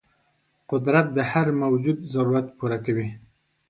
[0.71, 3.09] قدرت د هر موجود ضرورت پوره کوي.